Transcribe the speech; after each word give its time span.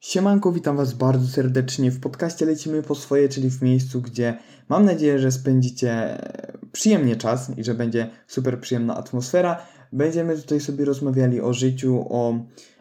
Siemanko, 0.00 0.52
witam 0.52 0.76
Was 0.76 0.94
bardzo 0.94 1.26
serdecznie. 1.26 1.90
W 1.90 2.00
podcaście 2.00 2.46
lecimy 2.46 2.82
po 2.82 2.94
swoje, 2.94 3.28
czyli 3.28 3.50
w 3.50 3.62
miejscu, 3.62 4.00
gdzie 4.02 4.38
mam 4.68 4.84
nadzieję, 4.84 5.18
że 5.18 5.32
spędzicie 5.32 6.18
przyjemnie 6.72 7.16
czas 7.16 7.58
i 7.58 7.64
że 7.64 7.74
będzie 7.74 8.10
super 8.26 8.60
przyjemna 8.60 8.96
atmosfera. 8.96 9.62
Będziemy 9.92 10.36
tutaj 10.36 10.60
sobie 10.60 10.84
rozmawiali 10.84 11.40
o 11.40 11.52
życiu, 11.52 12.06
o 12.10 12.34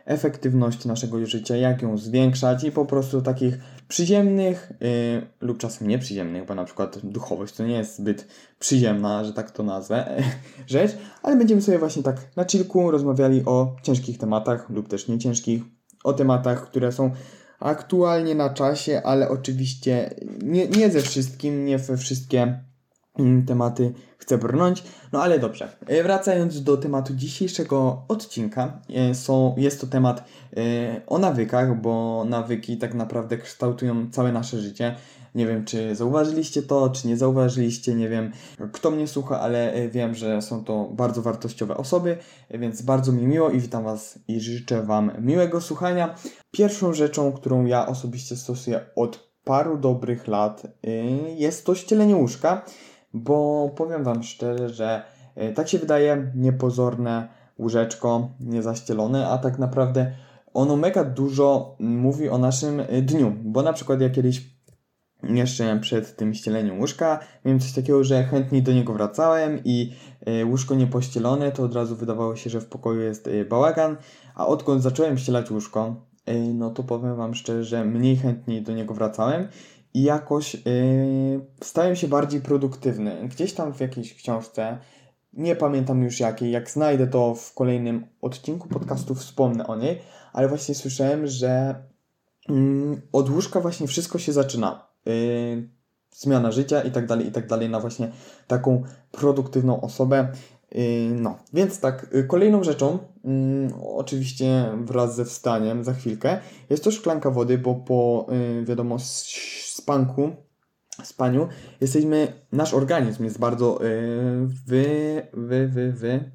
efektywności 0.06 0.88
naszego 0.88 1.26
życia, 1.26 1.56
jak 1.56 1.82
ją 1.82 1.98
zwiększać 1.98 2.64
i 2.64 2.72
po 2.72 2.86
prostu 2.86 3.22
takich 3.22 3.58
przyziemnych 3.88 4.72
yy, 4.80 5.28
lub 5.42 5.58
czasem 5.58 5.88
nieprzyziemnych, 5.88 6.46
bo 6.46 6.56
na 6.56 6.64
przykład 6.64 7.00
duchowość 7.04 7.56
to 7.56 7.66
nie 7.66 7.76
jest 7.76 7.98
zbyt 7.98 8.28
przyziemna, 8.60 9.24
że 9.24 9.34
tak 9.34 9.52
to 9.52 9.64
nazwę, 9.64 10.24
rzecz, 10.68 10.92
ale 11.24 11.36
będziemy 11.36 11.62
sobie 11.62 11.80
właśnie 11.80 12.04
tak 12.04 12.36
na 12.36 12.46
chillku 12.46 12.92
rozmawiali 12.92 13.46
o 13.46 13.76
ciężkich 13.84 14.18
tematach 14.18 14.70
lub 14.70 14.88
też 14.88 15.08
nieciężkich, 15.08 15.62
o 16.06 16.14
tematach, 16.14 16.70
które 16.70 16.92
są 16.92 17.12
aktualnie 17.60 18.36
na 18.36 18.50
czasie, 18.50 19.02
ale 19.04 19.30
oczywiście 19.30 20.16
nie, 20.44 20.68
nie 20.68 20.92
ze 20.92 21.02
wszystkim, 21.02 21.66
nie 21.66 21.78
we 21.78 21.98
wszystkie 21.98 22.60
mm, 23.20 23.46
tematy 23.46 23.94
chcę 24.18 24.38
brnąć. 24.38 24.84
No 25.12 25.24
ale 25.24 25.40
dobrze. 25.40 25.70
E, 25.88 26.04
wracając 26.04 26.64
do 26.64 26.78
tematu 26.78 27.14
dzisiejszego 27.14 28.06
odcinka, 28.08 28.82
e, 28.90 29.16
są, 29.16 29.56
jest 29.58 29.82
to 29.82 29.88
temat 29.88 30.24
e, 30.58 30.62
o 31.08 31.18
nawykach, 31.18 31.82
bo 31.82 32.26
nawyki 32.30 32.78
tak 32.78 32.94
naprawdę 32.94 33.38
kształtują 33.38 34.12
całe 34.12 34.32
nasze 34.32 34.60
życie. 34.60 34.96
Nie 35.36 35.48
wiem, 35.48 35.66
czy 35.66 35.96
zauważyliście 35.96 36.62
to, 36.62 36.90
czy 36.90 37.08
nie 37.08 37.18
zauważyliście, 37.18 37.96
nie 37.96 38.10
wiem 38.10 38.32
kto 38.72 38.92
mnie 38.92 39.08
słucha, 39.08 39.40
ale 39.40 39.90
wiem, 39.90 40.16
że 40.16 40.42
są 40.42 40.64
to 40.64 40.90
bardzo 40.92 41.22
wartościowe 41.22 41.78
osoby, 41.78 42.18
więc 42.50 42.82
bardzo 42.82 43.12
mi 43.12 43.28
miło 43.28 43.50
i 43.50 43.60
witam 43.60 43.84
Was 43.84 44.20
i 44.28 44.40
życzę 44.42 44.84
Wam 44.84 45.12
miłego 45.20 45.62
słuchania. 45.62 46.16
Pierwszą 46.52 46.94
rzeczą, 46.94 47.32
którą 47.32 47.66
ja 47.66 47.88
osobiście 47.88 48.36
stosuję 48.36 48.86
od 48.96 49.30
paru 49.44 49.78
dobrych 49.78 50.28
lat, 50.28 50.64
jest 51.38 51.66
to 51.66 51.76
ścielenie 51.76 52.16
łóżka 52.16 52.66
bo 53.16 53.70
powiem 53.76 54.04
Wam 54.04 54.24
szczerze, 54.24 54.70
że 54.70 55.04
e, 55.36 55.54
tak 55.54 55.70
się 55.70 55.80
wydaje 55.80 56.32
niepozorne 56.36 57.28
łóżeczko, 57.60 58.30
niezaścielone, 58.40 59.28
a 59.28 59.38
tak 59.38 59.60
naprawdę 59.60 60.12
ono 60.54 60.76
mega 60.76 61.04
dużo 61.04 61.76
mówi 61.80 62.30
o 62.30 62.38
naszym 62.38 62.80
e, 62.80 63.02
dniu, 63.02 63.34
bo 63.44 63.62
na 63.62 63.74
przykład 63.74 64.02
ja 64.02 64.10
kiedyś 64.10 64.55
jeszcze 65.30 65.80
przed 65.82 66.16
tym 66.16 66.34
ścieleniem 66.34 66.80
łóżka 66.80 67.20
miałem 67.46 67.60
coś 67.60 67.72
takiego, 67.72 68.04
że 68.04 68.24
chętniej 68.24 68.64
do 68.64 68.74
niego 68.74 68.94
wracałem 68.94 69.60
i 69.66 69.94
e, 70.26 70.46
łóżko 70.46 70.76
niepościelone, 70.76 71.52
to 71.52 71.64
od 71.64 71.76
razu 71.76 71.96
wydawało 71.96 72.36
się, 72.36 72.50
że 72.50 72.62
w 72.62 72.66
pokoju 72.66 73.02
jest 73.02 73.30
bałagan, 73.50 73.98
a 74.36 74.48
odkąd 74.48 74.82
zacząłem 74.84 75.18
ścielać 75.18 75.52
łóżko, 75.52 75.96
no 76.54 76.70
to 76.70 76.84
powiem 76.84 77.16
Wam 77.16 77.36
szczerze, 77.36 77.86
mniej 77.86 78.18
chętniej 78.18 78.62
do 78.62 78.74
niego 78.74 78.94
wracałem 78.94 79.48
i 79.94 80.04
jakoś 80.04 80.58
stałem 81.62 81.96
się 81.96 82.08
bardziej 82.08 82.42
produktywny. 82.42 83.28
Gdzieś 83.30 83.54
tam 83.54 83.74
w 83.74 83.80
jakiejś 83.80 84.14
książce, 84.14 84.78
nie 85.34 85.56
pamiętam 85.56 86.04
już 86.04 86.20
jakiej, 86.20 86.52
jak 86.52 86.70
znajdę 86.70 87.08
to 87.08 87.36
w 87.36 87.54
kolejnym 87.54 88.08
odcinku 88.22 88.68
podcastu, 88.68 89.16
wspomnę 89.16 89.68
o 89.68 89.76
niej, 89.76 90.02
ale 90.34 90.48
właśnie 90.48 90.76
słyszałem, 90.76 91.28
że 91.28 91.76
yy, 92.50 92.56
od 93.12 93.30
łóżka 93.30 93.62
właśnie 93.62 93.88
wszystko 93.88 94.20
się 94.20 94.34
zaczyna. 94.34 94.88
Yy, 95.06 95.70
zmiana 96.12 96.52
życia 96.52 96.82
i 96.82 96.92
tak 96.92 97.06
dalej, 97.06 97.28
i 97.28 97.32
tak 97.32 97.48
dalej, 97.48 97.70
na 97.70 97.80
właśnie 97.80 98.12
taką 98.48 98.84
produktywną 99.12 99.82
osobę. 99.82 100.28
Yy, 100.72 100.82
no, 101.12 101.38
więc 101.54 101.80
tak, 101.80 102.08
yy, 102.14 102.24
kolejną 102.24 102.64
rzeczą, 102.64 103.00
yy, 103.24 103.32
oczywiście 103.96 104.72
wraz 104.86 105.16
ze 105.16 105.26
wstaniem 105.26 105.84
za 105.84 105.94
chwilkę, 105.94 106.40
jest 106.70 106.84
to 106.84 106.92
szklanka 106.92 107.32
wody, 107.32 107.58
bo 107.58 107.76
po, 107.76 108.28
wiadomo, 108.64 108.98
spanku, 109.66 110.32
spaniu, 111.04 111.48
jesteśmy, 111.82 112.34
nasz 112.52 112.74
organizm 112.74 113.24
jest 113.24 113.40
bardzo 113.40 113.80
wy, 114.66 115.28
wy, 115.34 115.68
wy, 115.68 115.92
wy, 115.92 116.32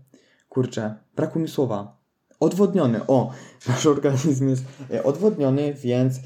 kurczę, 0.49 0.95
brakło 1.17 1.41
mi 1.41 1.49
słowa, 1.49 2.01
odwodniony, 2.41 3.01
o, 3.07 3.33
nasz 3.69 3.87
organizm 3.87 4.49
jest 4.49 4.65
odwodniony, 5.05 5.75
więc 5.75 6.21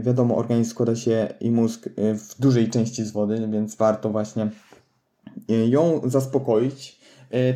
wiadomo, 0.00 0.36
organizm 0.36 0.70
składa 0.70 0.96
się 0.96 1.34
i 1.40 1.50
mózg 1.50 1.88
w 1.96 2.40
dużej 2.40 2.70
części 2.70 3.04
z 3.04 3.12
wody, 3.12 3.48
więc 3.52 3.76
warto 3.76 4.10
właśnie 4.10 4.50
ją 5.48 6.00
zaspokoić. 6.04 7.00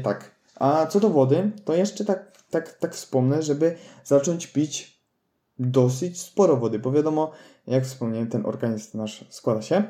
Tak. 0.02 0.34
A 0.56 0.86
co 0.86 1.00
do 1.00 1.10
wody, 1.10 1.50
to 1.64 1.74
jeszcze 1.74 2.04
tak, 2.04 2.42
tak, 2.50 2.72
tak 2.72 2.94
wspomnę, 2.94 3.42
żeby 3.42 3.76
zacząć 4.04 4.46
pić 4.46 4.98
dosyć 5.58 6.20
sporo 6.20 6.56
wody, 6.56 6.78
bo 6.78 6.92
wiadomo, 6.92 7.30
jak 7.66 7.84
wspomniałem, 7.84 8.28
ten 8.28 8.46
organizm 8.46 8.98
nasz 8.98 9.24
składa 9.28 9.62
się 9.62 9.82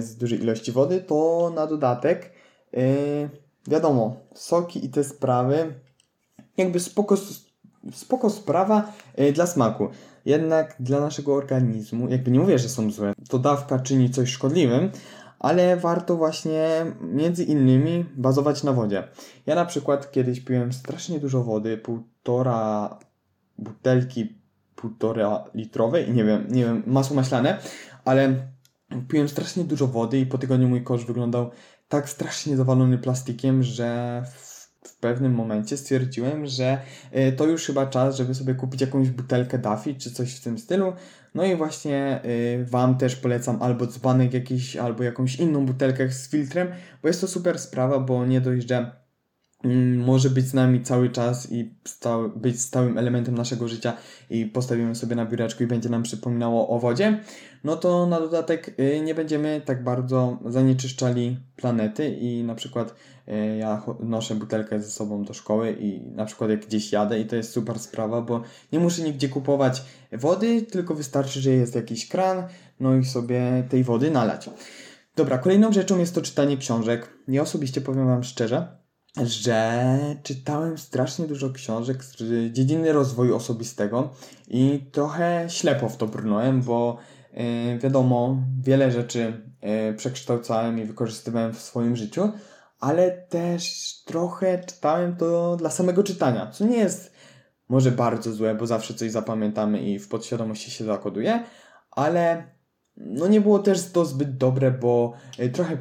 z 0.00 0.16
dużej 0.16 0.42
ilości 0.42 0.72
wody, 0.72 1.00
to 1.00 1.52
na 1.54 1.66
dodatek 1.66 2.32
wiadomo, 3.68 4.16
soki 4.34 4.86
i 4.86 4.88
te 4.88 5.04
sprawy 5.04 5.74
jakby 6.56 6.80
spoko, 6.80 7.16
spoko 7.92 8.30
sprawa 8.30 8.92
dla 9.34 9.46
smaku. 9.46 9.88
Jednak 10.24 10.76
dla 10.80 11.00
naszego 11.00 11.34
organizmu, 11.34 12.08
jakby 12.08 12.30
nie 12.30 12.40
mówię, 12.40 12.58
że 12.58 12.68
są 12.68 12.90
złe, 12.90 13.12
to 13.28 13.38
dawka 13.38 13.78
czyni 13.78 14.10
coś 14.10 14.30
szkodliwym, 14.30 14.90
ale 15.38 15.76
warto 15.76 16.16
właśnie 16.16 16.68
między 17.00 17.44
innymi 17.44 18.04
bazować 18.16 18.62
na 18.62 18.72
wodzie. 18.72 19.08
Ja 19.46 19.54
na 19.54 19.64
przykład 19.64 20.10
kiedyś 20.10 20.40
piłem 20.40 20.72
strasznie 20.72 21.20
dużo 21.20 21.44
wody, 21.44 21.78
półtora 21.78 22.98
butelki 23.58 24.38
półtora 24.76 25.44
litrowej, 25.54 26.12
nie 26.12 26.24
wiem, 26.24 26.46
nie 26.50 26.64
wiem, 26.64 26.82
masło 26.86 27.16
maślane, 27.16 27.58
ale 28.04 28.34
piłem 29.08 29.28
strasznie 29.28 29.64
dużo 29.64 29.86
wody 29.86 30.18
i 30.18 30.26
po 30.26 30.38
tygodniu 30.38 30.68
mój 30.68 30.84
kosz 30.84 31.04
wyglądał 31.04 31.50
tak 31.88 32.08
strasznie 32.08 32.56
zawalony 32.56 32.98
plastikiem, 32.98 33.62
że 33.62 34.22
w 34.34 34.47
pewnym 35.00 35.34
momencie 35.34 35.76
stwierdziłem, 35.76 36.46
że 36.46 36.78
e, 37.12 37.32
to 37.32 37.46
już 37.46 37.66
chyba 37.66 37.86
czas, 37.86 38.16
żeby 38.16 38.34
sobie 38.34 38.54
kupić 38.54 38.80
jakąś 38.80 39.10
butelkę 39.10 39.58
Daffy 39.58 39.94
czy 39.94 40.10
coś 40.10 40.34
w 40.34 40.40
tym 40.40 40.58
stylu. 40.58 40.92
No 41.34 41.44
i 41.44 41.56
właśnie 41.56 42.20
y, 42.24 42.66
Wam 42.70 42.98
też 42.98 43.16
polecam 43.16 43.62
albo 43.62 43.86
dzbanek 43.86 44.34
jakiś, 44.34 44.76
albo 44.76 45.04
jakąś 45.04 45.36
inną 45.36 45.66
butelkę 45.66 46.12
z 46.12 46.30
filtrem, 46.30 46.68
bo 47.02 47.08
jest 47.08 47.20
to 47.20 47.28
super 47.28 47.58
sprawa, 47.58 47.98
bo 47.98 48.26
nie 48.26 48.40
dość, 48.40 48.68
że 48.68 48.97
może 49.96 50.30
być 50.30 50.46
z 50.46 50.54
nami 50.54 50.82
cały 50.82 51.10
czas 51.10 51.52
i 51.52 51.74
stał, 51.84 52.30
być 52.30 52.60
stałym 52.60 52.98
elementem 52.98 53.34
naszego 53.34 53.68
życia 53.68 53.92
i 54.30 54.46
postawimy 54.46 54.94
sobie 54.94 55.16
na 55.16 55.26
biureczku 55.26 55.62
i 55.62 55.66
będzie 55.66 55.88
nam 55.88 56.02
przypominało 56.02 56.68
o 56.68 56.78
wodzie, 56.78 57.20
no 57.64 57.76
to 57.76 58.06
na 58.06 58.20
dodatek 58.20 58.74
y, 58.80 59.00
nie 59.00 59.14
będziemy 59.14 59.62
tak 59.64 59.84
bardzo 59.84 60.38
zanieczyszczali 60.46 61.36
planety 61.56 62.08
i 62.08 62.44
na 62.44 62.54
przykład 62.54 62.94
y, 63.28 63.56
ja 63.56 63.82
noszę 64.00 64.34
butelkę 64.34 64.80
ze 64.80 64.90
sobą 64.90 65.24
do 65.24 65.34
szkoły 65.34 65.76
i 65.80 66.00
na 66.00 66.24
przykład 66.24 66.50
jak 66.50 66.66
gdzieś 66.66 66.92
jadę 66.92 67.20
i 67.20 67.26
to 67.26 67.36
jest 67.36 67.52
super 67.52 67.78
sprawa, 67.78 68.22
bo 68.22 68.42
nie 68.72 68.78
muszę 68.78 69.02
nigdzie 69.02 69.28
kupować 69.28 69.82
wody, 70.12 70.62
tylko 70.62 70.94
wystarczy, 70.94 71.40
że 71.40 71.50
jest 71.50 71.74
jakiś 71.74 72.08
kran, 72.08 72.42
no 72.80 72.96
i 72.96 73.04
sobie 73.04 73.64
tej 73.68 73.84
wody 73.84 74.10
nalać. 74.10 74.50
Dobra, 75.16 75.38
kolejną 75.38 75.72
rzeczą 75.72 75.98
jest 75.98 76.14
to 76.14 76.22
czytanie 76.22 76.56
książek. 76.56 77.08
Ja 77.28 77.42
osobiście 77.42 77.80
powiem 77.80 78.06
Wam 78.06 78.24
szczerze, 78.24 78.77
że 79.24 79.88
czytałem 80.22 80.78
strasznie 80.78 81.26
dużo 81.26 81.50
książek 81.50 82.04
z 82.04 82.16
dziedziny 82.52 82.92
rozwoju 82.92 83.36
osobistego 83.36 84.10
i 84.48 84.86
trochę 84.92 85.46
ślepo 85.48 85.88
w 85.88 85.96
to 85.96 86.06
brnąłem, 86.06 86.62
bo 86.62 86.96
yy, 87.32 87.78
wiadomo, 87.78 88.36
wiele 88.62 88.92
rzeczy 88.92 89.42
yy, 89.62 89.94
przekształcałem 89.94 90.78
i 90.78 90.84
wykorzystywałem 90.84 91.52
w 91.52 91.60
swoim 91.60 91.96
życiu, 91.96 92.32
ale 92.80 93.10
też 93.10 93.94
trochę 94.04 94.64
czytałem 94.64 95.16
to 95.16 95.56
dla 95.56 95.70
samego 95.70 96.02
czytania, 96.02 96.50
co 96.50 96.64
nie 96.64 96.76
jest 96.76 97.12
może 97.68 97.90
bardzo 97.90 98.32
złe, 98.32 98.54
bo 98.54 98.66
zawsze 98.66 98.94
coś 98.94 99.10
zapamiętamy 99.10 99.80
i 99.80 99.98
w 99.98 100.08
podświadomości 100.08 100.70
się 100.70 100.84
zakoduje, 100.84 101.44
ale 101.90 102.44
no 103.00 103.26
nie 103.26 103.40
było 103.40 103.58
też 103.58 103.90
to 103.92 104.04
zbyt 104.04 104.36
dobre, 104.36 104.70
bo 104.70 105.12
e, 105.38 105.48
trochę 105.48 105.76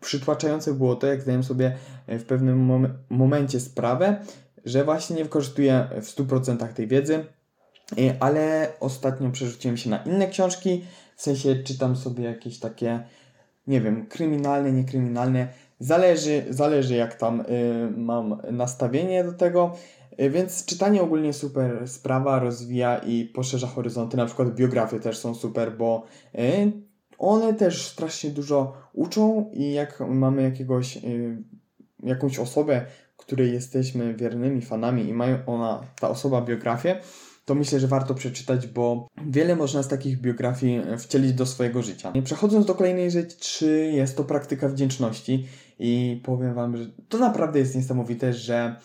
przytłaczające 0.00 0.74
było 0.74 0.96
to, 0.96 1.06
jak 1.06 1.22
zdałem 1.22 1.44
sobie 1.44 1.76
e, 2.06 2.18
w 2.18 2.24
pewnym 2.24 2.58
mom 2.58 2.88
momencie 3.10 3.60
sprawę, 3.60 4.16
że 4.64 4.84
właśnie 4.84 5.16
nie 5.16 5.24
wykorzystuję 5.24 5.88
w 6.02 6.06
100% 6.06 6.68
tej 6.68 6.86
wiedzy, 6.86 7.24
e, 7.98 8.14
ale 8.20 8.72
ostatnio 8.80 9.30
przerzuciłem 9.30 9.76
się 9.76 9.90
na 9.90 10.02
inne 10.02 10.28
książki, 10.28 10.84
w 11.16 11.22
sensie 11.22 11.56
czytam 11.56 11.96
sobie 11.96 12.24
jakieś 12.24 12.58
takie, 12.58 13.00
nie 13.66 13.80
wiem, 13.80 14.06
kryminalne, 14.06 14.72
niekryminalne, 14.72 15.48
zależy, 15.80 16.44
zależy 16.50 16.94
jak 16.94 17.14
tam 17.14 17.44
mam 17.96 18.42
nastawienie 18.50 19.24
do 19.24 19.32
tego, 19.32 19.76
więc 20.18 20.64
czytanie 20.64 21.02
ogólnie 21.02 21.32
super 21.32 21.88
sprawa, 21.88 22.38
rozwija 22.38 22.98
i 22.98 23.24
poszerza 23.24 23.66
horyzonty. 23.66 24.16
Na 24.16 24.26
przykład 24.26 24.54
biografie 24.54 25.00
też 25.00 25.18
są 25.18 25.34
super, 25.34 25.76
bo 25.76 26.04
e, 26.34 26.70
one 27.18 27.54
też 27.54 27.86
strasznie 27.86 28.30
dużo 28.30 28.72
uczą 28.92 29.50
i 29.52 29.72
jak 29.72 30.00
mamy 30.08 30.42
jakiegoś, 30.42 30.96
e, 30.96 31.00
jakąś 32.02 32.38
osobę, 32.38 32.86
której 33.16 33.52
jesteśmy 33.52 34.14
wiernymi 34.14 34.62
fanami 34.62 35.08
i 35.08 35.14
mają 35.14 35.38
ona, 35.46 35.80
ta 36.00 36.08
osoba 36.08 36.40
biografię, 36.40 37.00
to 37.44 37.54
myślę, 37.54 37.80
że 37.80 37.88
warto 37.88 38.14
przeczytać, 38.14 38.66
bo 38.66 39.08
wiele 39.26 39.56
można 39.56 39.82
z 39.82 39.88
takich 39.88 40.20
biografii 40.20 40.80
wcielić 40.98 41.32
do 41.32 41.46
swojego 41.46 41.82
życia. 41.82 42.12
Przechodząc 42.24 42.66
do 42.66 42.74
kolejnej 42.74 43.10
rzeczy, 43.10 43.90
jest 43.94 44.16
to 44.16 44.24
praktyka 44.24 44.68
wdzięczności 44.68 45.46
i 45.78 46.20
powiem 46.24 46.54
Wam, 46.54 46.76
że 46.76 46.86
to 47.08 47.18
naprawdę 47.18 47.58
jest 47.58 47.76
niesamowite, 47.76 48.32
że 48.32 48.76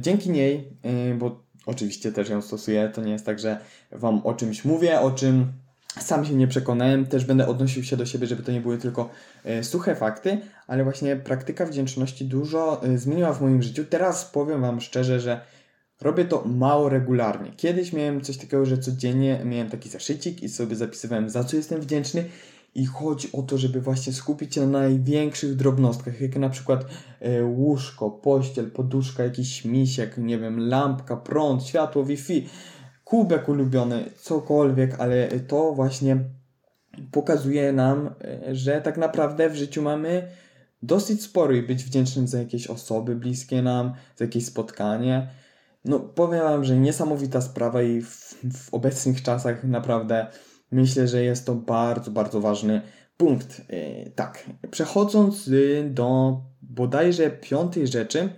dzięki 0.00 0.30
niej, 0.30 0.78
yy, 0.84 1.14
bo 1.14 1.44
oczywiście 1.66 2.12
też 2.12 2.28
ją 2.28 2.42
stosuję, 2.42 2.90
to 2.94 3.02
nie 3.02 3.12
jest 3.12 3.26
tak, 3.26 3.38
że 3.38 3.60
Wam 3.92 4.26
o 4.26 4.34
czymś 4.34 4.64
mówię, 4.64 5.00
o 5.00 5.10
czym 5.10 5.52
sam 5.98 6.24
się 6.24 6.34
nie 6.34 6.48
przekonałem, 6.48 7.06
też 7.06 7.24
będę 7.24 7.46
odnosił 7.46 7.84
się 7.84 7.96
do 7.96 8.06
siebie, 8.06 8.26
żeby 8.26 8.42
to 8.42 8.52
nie 8.52 8.60
były 8.60 8.78
tylko 8.78 9.10
y, 9.46 9.64
suche 9.64 9.94
fakty, 9.94 10.38
ale 10.66 10.84
właśnie 10.84 11.16
praktyka 11.16 11.66
wdzięczności 11.66 12.24
dużo 12.24 12.86
y, 12.86 12.98
zmieniła 12.98 13.32
w 13.32 13.42
moim 13.42 13.62
życiu. 13.62 13.84
Teraz 13.84 14.24
powiem 14.24 14.60
Wam 14.60 14.80
szczerze, 14.80 15.20
że 15.20 15.40
robię 16.00 16.24
to 16.24 16.44
mało 16.46 16.88
regularnie. 16.88 17.52
Kiedyś 17.56 17.92
miałem 17.92 18.20
coś 18.20 18.36
takiego, 18.36 18.66
że 18.66 18.78
codziennie 18.78 19.40
miałem 19.44 19.70
taki 19.70 19.88
zaszycik 19.88 20.42
i 20.42 20.48
sobie 20.48 20.76
zapisywałem, 20.76 21.30
za 21.30 21.44
co 21.44 21.56
jestem 21.56 21.80
wdzięczny. 21.80 22.24
I 22.74 22.86
chodzi 22.86 23.28
o 23.32 23.42
to, 23.42 23.58
żeby 23.58 23.80
właśnie 23.80 24.12
skupić 24.12 24.54
się 24.54 24.66
na 24.66 24.78
największych 24.78 25.56
drobnostkach, 25.56 26.20
jak 26.20 26.36
na 26.36 26.48
przykład 26.48 26.84
y, 27.22 27.44
łóżko, 27.44 28.10
pościel, 28.10 28.70
poduszka, 28.70 29.24
jakiś 29.24 29.64
misiek, 29.64 30.18
nie 30.18 30.38
wiem, 30.38 30.68
lampka, 30.68 31.16
prąd, 31.16 31.64
światło, 31.64 32.04
Wi-Fi 32.04 32.46
kubek 33.04 33.48
ulubiony, 33.48 34.04
cokolwiek, 34.16 35.00
ale 35.00 35.28
to 35.28 35.72
właśnie 35.72 36.24
pokazuje 37.12 37.72
nam, 37.72 38.14
e, 38.24 38.54
że 38.54 38.80
tak 38.80 38.98
naprawdę 38.98 39.50
w 39.50 39.56
życiu 39.56 39.82
mamy 39.82 40.28
dosyć 40.82 41.22
sporo 41.22 41.52
i 41.52 41.62
być 41.62 41.84
wdzięcznym 41.84 42.28
za 42.28 42.38
jakieś 42.38 42.66
osoby 42.66 43.16
bliskie 43.16 43.62
nam, 43.62 43.92
za 44.16 44.24
jakieś 44.24 44.46
spotkanie. 44.46 45.28
No, 45.84 46.00
powiem 46.00 46.42
Wam, 46.42 46.64
że 46.64 46.76
niesamowita 46.76 47.40
sprawa 47.40 47.82
i 47.82 48.00
w, 48.00 48.34
w 48.52 48.74
obecnych 48.74 49.22
czasach 49.22 49.64
naprawdę 49.64 50.26
myślę, 50.70 51.08
że 51.08 51.24
jest 51.24 51.46
to 51.46 51.54
bardzo, 51.54 52.10
bardzo 52.10 52.40
ważny 52.40 52.82
punkt. 53.16 53.58
Yy, 53.68 54.12
tak, 54.14 54.44
przechodząc 54.70 55.46
yy, 55.46 55.90
do 55.90 56.40
bodajże 56.62 57.30
piątej 57.30 57.86
rzeczy, 57.86 58.28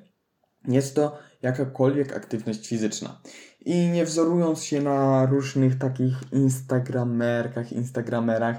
jest 0.69 0.97
to 0.97 1.19
jakakolwiek 1.43 2.17
aktywność 2.17 2.69
fizyczna. 2.69 3.21
I 3.61 3.89
nie 3.89 4.05
wzorując 4.05 4.65
się 4.65 4.83
na 4.83 5.27
różnych 5.27 5.79
takich 5.79 6.15
instagramerkach, 6.33 7.73
instagramerach, 7.73 8.57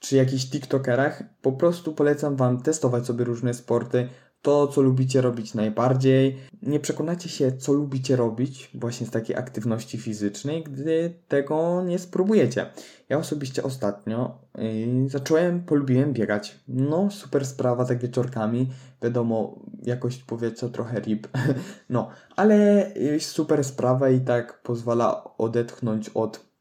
czy 0.00 0.16
jakichś 0.16 0.44
tiktokerach, 0.44 1.22
po 1.42 1.52
prostu 1.52 1.94
polecam 1.94 2.36
Wam 2.36 2.62
testować 2.62 3.06
sobie 3.06 3.24
różne 3.24 3.54
sporty, 3.54 4.08
to, 4.44 4.66
co 4.66 4.82
lubicie 4.82 5.20
robić 5.20 5.54
najbardziej. 5.54 6.36
Nie 6.62 6.80
przekonacie 6.80 7.28
się, 7.28 7.52
co 7.52 7.72
lubicie 7.72 8.16
robić 8.16 8.70
właśnie 8.74 9.06
z 9.06 9.10
takiej 9.10 9.36
aktywności 9.36 9.98
fizycznej, 9.98 10.64
gdy 10.64 11.14
tego 11.28 11.82
nie 11.82 11.98
spróbujecie. 11.98 12.66
Ja 13.08 13.18
osobiście 13.18 13.62
ostatnio 13.62 14.38
yy, 14.58 15.08
zacząłem, 15.08 15.62
polubiłem 15.62 16.12
biegać. 16.12 16.60
No, 16.68 17.10
super 17.10 17.46
sprawa, 17.46 17.84
tak 17.84 17.98
wieczorkami. 17.98 18.70
Wiadomo, 19.02 19.60
jakość 19.82 20.22
powietrza 20.22 20.68
trochę 20.68 21.00
rip. 21.00 21.28
no, 21.90 22.08
ale 22.36 22.90
yy, 22.96 23.20
super 23.20 23.64
sprawa 23.64 24.10
i 24.10 24.20
tak 24.20 24.62
pozwala 24.62 25.24
odetchnąć 25.38 26.08
od 26.08 26.53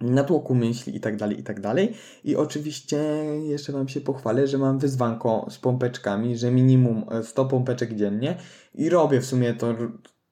natłoku 0.00 0.54
myśli 0.54 0.96
i 0.96 1.00
tak 1.00 1.16
dalej, 1.16 1.40
i 1.40 1.42
tak 1.42 1.60
dalej. 1.60 1.94
I 2.24 2.36
oczywiście 2.36 2.96
jeszcze 3.42 3.72
Wam 3.72 3.88
się 3.88 4.00
pochwalę, 4.00 4.46
że 4.46 4.58
mam 4.58 4.78
wyzwanko 4.78 5.46
z 5.50 5.58
pompeczkami, 5.58 6.36
że 6.36 6.50
minimum 6.50 7.04
100 7.22 7.42
e, 7.42 7.48
pompeczek 7.48 7.94
dziennie 7.94 8.36
i 8.74 8.88
robię 8.88 9.20
w 9.20 9.26
sumie 9.26 9.54
to, 9.54 9.74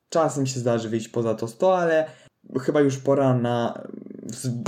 czasem 0.08 0.46
się 0.46 0.60
zdarzy 0.60 0.88
wyjść 0.88 1.08
poza 1.08 1.34
to 1.34 1.48
100, 1.48 1.78
ale 1.78 2.06
chyba 2.60 2.80
już 2.80 2.98
pora 2.98 3.34
na 3.34 3.82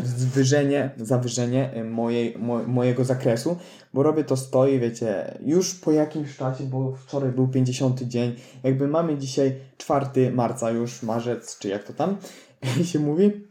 zwyżenie, 0.05 0.91
zawyżenie 0.97 1.73
e, 1.73 1.85
mojej, 1.85 2.39
mo, 2.39 2.63
mojego 2.63 3.05
zakresu, 3.05 3.57
bo 3.95 4.03
robię 4.03 4.25
to 4.25 4.37
stoi, 4.37 4.79
wiecie, 4.79 5.39
już 5.41 5.75
po 5.75 5.93
jakimś 5.93 6.37
czasie, 6.37 6.65
bo 6.65 6.93
wczoraj 6.93 7.33
był 7.33 7.49
50 7.49 8.03
dzień, 8.03 8.35
jakby 8.63 8.89
mamy 8.89 9.19
dzisiaj 9.19 9.55
4 9.77 10.31
marca 10.33 10.71
już, 10.71 11.03
marzec, 11.03 11.59
czy 11.59 11.69
jak 11.69 11.85
to 11.85 11.93
tam 11.93 12.17
się 12.93 12.99
mówi, 12.99 13.46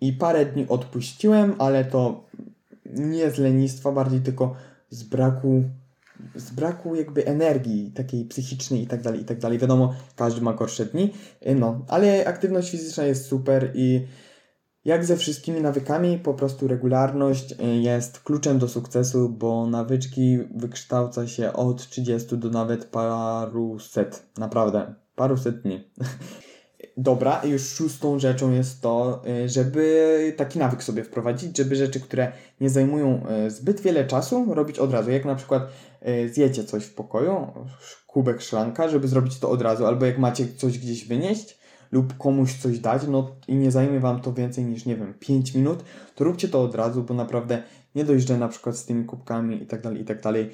i 0.00 0.12
parę 0.12 0.46
dni 0.46 0.66
odpuściłem, 0.68 1.54
ale 1.58 1.84
to 1.84 2.24
nie 2.86 3.30
z 3.30 3.38
lenistwa, 3.38 3.92
bardziej 3.92 4.20
tylko 4.20 4.54
z 4.90 5.02
braku 5.02 5.64
z 6.34 6.50
braku 6.50 6.94
jakby 6.94 7.26
energii 7.26 7.92
takiej 7.94 8.24
psychicznej 8.24 8.82
i 8.82 8.86
tak 8.86 9.02
dalej, 9.02 9.20
i 9.20 9.24
tak 9.24 9.38
dalej. 9.38 9.58
Wiadomo, 9.58 9.94
każdy 10.16 10.40
ma 10.40 10.52
gorsze 10.52 10.86
dni, 10.86 11.12
no, 11.56 11.84
ale 11.88 12.26
aktywność 12.26 12.70
fizyczna 12.70 13.04
jest 13.04 13.26
super 13.26 13.70
i 13.74 14.06
jak 14.84 15.04
ze 15.04 15.16
wszystkimi 15.16 15.60
nawykami, 15.60 16.18
po 16.18 16.34
prostu 16.34 16.68
regularność 16.68 17.54
jest 17.80 18.20
kluczem 18.20 18.58
do 18.58 18.68
sukcesu, 18.68 19.28
bo 19.28 19.66
nawyczki 19.66 20.38
wykształca 20.56 21.26
się 21.26 21.52
od 21.52 21.88
30 21.88 22.38
do 22.38 22.50
nawet 22.50 22.84
paru 22.84 23.78
set, 23.78 24.26
naprawdę, 24.38 24.94
paru 25.16 25.36
set 25.36 25.62
dni. 25.62 25.84
Dobra, 26.96 27.40
już 27.44 27.62
szóstą 27.62 28.18
rzeczą 28.18 28.52
jest 28.52 28.80
to, 28.80 29.22
y, 29.44 29.48
żeby 29.48 30.34
taki 30.36 30.58
nawyk 30.58 30.82
sobie 30.82 31.04
wprowadzić, 31.04 31.56
żeby 31.56 31.76
rzeczy, 31.76 32.00
które 32.00 32.32
nie 32.60 32.70
zajmują 32.70 33.26
y, 33.46 33.50
zbyt 33.50 33.80
wiele 33.80 34.04
czasu, 34.04 34.54
robić 34.54 34.78
od 34.78 34.92
razu. 34.92 35.10
Jak 35.10 35.24
na 35.24 35.34
przykład 35.34 35.62
y, 36.08 36.28
zjecie 36.28 36.64
coś 36.64 36.84
w 36.84 36.94
pokoju, 36.94 37.46
kubek 38.06 38.42
szklanka, 38.42 38.88
żeby 38.88 39.08
zrobić 39.08 39.38
to 39.38 39.50
od 39.50 39.62
razu, 39.62 39.86
albo 39.86 40.06
jak 40.06 40.18
macie 40.18 40.46
coś 40.56 40.78
gdzieś 40.78 41.04
wynieść 41.08 41.53
lub 41.94 42.16
komuś 42.18 42.54
coś 42.54 42.78
dać, 42.78 43.02
no 43.08 43.30
i 43.48 43.54
nie 43.54 43.70
zajmie 43.70 44.00
Wam 44.00 44.20
to 44.20 44.32
więcej 44.32 44.64
niż, 44.64 44.86
nie 44.86 44.96
wiem, 44.96 45.14
5 45.20 45.54
minut, 45.54 45.84
to 46.14 46.24
róbcie 46.24 46.48
to 46.48 46.62
od 46.62 46.74
razu, 46.74 47.02
bo 47.02 47.14
naprawdę 47.14 47.62
nie 47.94 48.04
dość, 48.04 48.28
że 48.28 48.38
na 48.38 48.48
przykład 48.48 48.76
z 48.76 48.84
tymi 48.84 49.04
kubkami 49.04 49.62
i 49.62 49.66
tak 49.66 49.82
dalej, 49.82 50.00
i 50.02 50.04
tak 50.04 50.22
dalej, 50.22 50.50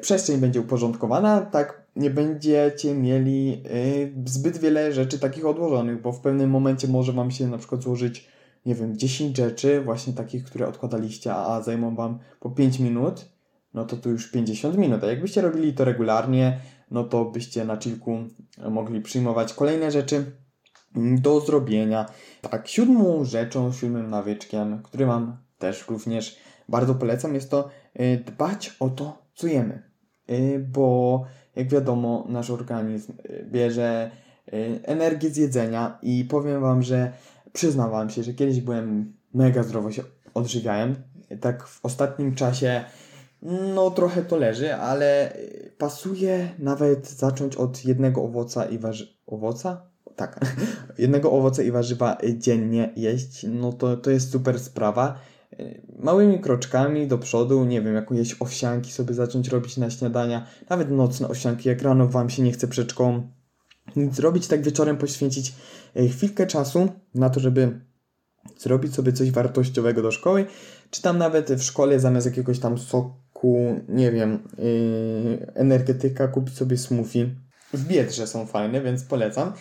przestrzeń 0.00 0.38
będzie 0.38 0.60
uporządkowana, 0.60 1.40
tak 1.40 1.82
nie 1.96 2.10
będziecie 2.10 2.94
mieli 2.94 3.62
y, 3.66 4.12
zbyt 4.26 4.58
wiele 4.58 4.92
rzeczy 4.92 5.18
takich 5.18 5.46
odłożonych, 5.46 6.02
bo 6.02 6.12
w 6.12 6.20
pewnym 6.20 6.50
momencie 6.50 6.88
może 6.88 7.12
Wam 7.12 7.30
się 7.30 7.48
na 7.48 7.58
przykład 7.58 7.82
złożyć, 7.82 8.28
nie 8.66 8.74
wiem, 8.74 8.96
10 8.96 9.36
rzeczy, 9.36 9.80
właśnie 9.80 10.12
takich, 10.12 10.44
które 10.44 10.68
odkładaliście, 10.68 11.34
a 11.34 11.62
zajmą 11.62 11.94
Wam 11.94 12.18
po 12.40 12.50
5 12.50 12.78
minut, 12.78 13.28
no 13.74 13.84
to 13.84 13.96
tu 13.96 14.10
już 14.10 14.30
50 14.30 14.78
minut. 14.78 15.04
A 15.04 15.06
jakbyście 15.06 15.40
robili 15.40 15.72
to 15.72 15.84
regularnie, 15.84 16.60
no 16.90 17.04
to 17.04 17.24
byście 17.24 17.64
na 17.64 17.76
chillku 17.76 18.18
mogli 18.70 19.00
przyjmować 19.00 19.54
kolejne 19.54 19.90
rzeczy 19.90 20.24
do 21.20 21.40
zrobienia. 21.40 22.06
Tak, 22.40 22.68
siódmą 22.68 23.24
rzeczą, 23.24 23.72
siódmym 23.72 24.10
nawyczkiem, 24.10 24.82
który 24.82 25.06
Wam 25.06 25.36
też 25.58 25.88
również 25.88 26.36
bardzo 26.68 26.94
polecam, 26.94 27.34
jest 27.34 27.50
to 27.50 27.68
y, 28.00 28.24
dbać 28.26 28.76
o 28.80 28.90
to, 28.90 29.22
co 29.34 29.46
jemy. 29.46 29.82
Y, 30.30 30.66
bo 30.72 31.24
jak 31.56 31.68
wiadomo, 31.68 32.26
nasz 32.28 32.50
organizm 32.50 33.12
y, 33.12 33.46
bierze 33.50 34.10
energię 34.82 35.30
z 35.30 35.36
jedzenia 35.36 35.98
i 36.02 36.24
powiem 36.24 36.60
Wam, 36.60 36.82
że 36.82 37.12
przyznam 37.52 37.90
Wam 37.90 38.10
się, 38.10 38.22
że 38.22 38.32
kiedyś 38.32 38.60
byłem 38.60 39.12
mega 39.34 39.62
zdrowo 39.62 39.92
się 39.92 40.02
odżywiałem. 40.34 40.94
Tak 41.40 41.66
w 41.66 41.84
ostatnim 41.84 42.34
czasie 42.34 42.84
no 43.74 43.90
trochę 43.90 44.22
to 44.22 44.36
leży, 44.36 44.74
ale 44.74 45.36
pasuje 45.78 46.48
nawet 46.58 47.08
zacząć 47.08 47.56
od 47.56 47.84
jednego 47.84 48.22
owoca 48.22 48.64
i 48.64 48.78
warzywa. 48.78 49.10
Owoca? 49.26 49.87
Tak. 50.18 50.40
jednego 50.98 51.32
owoca 51.32 51.62
i 51.62 51.70
warzywa 51.70 52.18
dziennie 52.34 52.92
jeść. 52.96 53.46
No 53.48 53.72
to, 53.72 53.96
to 53.96 54.10
jest 54.10 54.32
super 54.32 54.60
sprawa. 54.60 55.18
Y, 55.60 55.82
małymi 55.98 56.40
kroczkami 56.40 57.06
do 57.06 57.18
przodu, 57.18 57.64
nie 57.64 57.82
wiem, 57.82 57.94
jakieś 57.94 58.36
owsianki 58.40 58.92
sobie 58.92 59.14
zacząć 59.14 59.48
robić 59.48 59.76
na 59.76 59.90
śniadania, 59.90 60.46
nawet 60.70 60.90
nocne 60.90 61.28
owsianki, 61.28 61.68
jak 61.68 61.82
rano 61.82 62.08
Wam 62.08 62.30
się 62.30 62.42
nie 62.42 62.52
chce 62.52 62.68
przed 62.68 62.90
szkołą 62.92 63.28
nic 63.96 64.14
zrobić, 64.14 64.46
tak 64.46 64.62
wieczorem 64.62 64.96
poświęcić 64.96 65.54
y, 65.96 66.08
chwilkę 66.08 66.46
czasu 66.46 66.88
na 67.14 67.30
to, 67.30 67.40
żeby 67.40 67.80
zrobić 68.58 68.94
sobie 68.94 69.12
coś 69.12 69.30
wartościowego 69.30 70.02
do 70.02 70.10
szkoły, 70.10 70.46
czy 70.90 71.02
tam 71.02 71.18
nawet 71.18 71.52
w 71.52 71.62
szkole 71.62 72.00
zamiast 72.00 72.26
jakiegoś 72.26 72.58
tam 72.58 72.78
soku, 72.78 73.80
nie 73.88 74.12
wiem, 74.12 74.48
yy, 74.58 75.52
energetyka, 75.54 76.28
kupić 76.28 76.56
sobie 76.56 76.78
smoothie. 76.78 77.26
W 77.72 77.86
Biedrze 77.86 78.26
są 78.26 78.46
fajne, 78.46 78.80
więc 78.80 79.04
polecam. 79.04 79.52